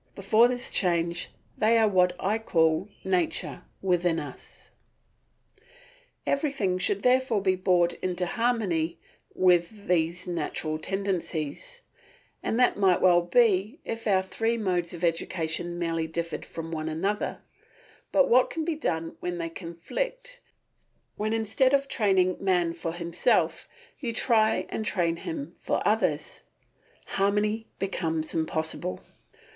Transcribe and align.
Before 0.15 0.47
this 0.47 0.71
change 0.71 1.29
they 1.55 1.77
are 1.77 1.87
what 1.87 2.13
I 2.19 2.39
call 2.39 2.89
Nature 3.03 3.61
within 3.83 4.19
us. 4.19 4.71
Everything 6.25 6.79
should 6.79 7.03
therefore 7.03 7.39
be 7.39 7.55
brought 7.55 7.93
into 8.01 8.25
harmony 8.25 8.97
with 9.35 9.85
these 9.87 10.25
natural 10.25 10.79
tendencies, 10.79 11.81
and 12.41 12.59
that 12.59 12.77
might 12.77 12.99
well 12.99 13.21
be 13.21 13.79
if 13.85 14.07
our 14.07 14.23
three 14.23 14.57
modes 14.57 14.91
of 14.91 15.03
education 15.03 15.77
merely 15.77 16.07
differed 16.07 16.47
from 16.47 16.71
one 16.71 16.89
another; 16.89 17.43
but 18.11 18.27
what 18.27 18.49
can 18.49 18.65
be 18.65 18.73
done 18.73 19.17
when 19.19 19.37
they 19.37 19.49
conflict, 19.49 20.39
when 21.15 21.31
instead 21.31 21.75
of 21.75 21.87
training 21.87 22.37
man 22.39 22.73
for 22.73 22.93
himself 22.93 23.67
you 23.99 24.11
try 24.11 24.63
to 24.63 24.81
train 24.81 25.17
him 25.17 25.53
for 25.59 25.79
others? 25.87 26.41
Harmony 27.05 27.67
becomes 27.77 28.33
impossible. 28.33 29.01